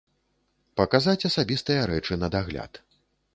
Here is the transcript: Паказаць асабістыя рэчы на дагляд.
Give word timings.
Паказаць 0.79 1.27
асабістыя 1.29 1.85
рэчы 1.93 2.19
на 2.23 2.31
дагляд. 2.39 2.83